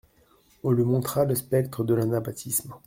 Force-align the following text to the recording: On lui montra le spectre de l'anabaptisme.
On 0.63 0.71
lui 0.71 0.83
montra 0.83 1.25
le 1.25 1.35
spectre 1.35 1.83
de 1.83 1.93
l'anabaptisme. 1.93 2.73